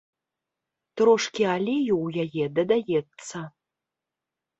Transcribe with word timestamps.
Трошкі 1.01 1.43
алею 1.55 1.95
ў 2.05 2.23
яе 2.23 2.45
дадаецца. 2.61 3.43